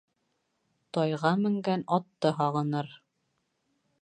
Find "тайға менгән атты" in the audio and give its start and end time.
0.97-2.35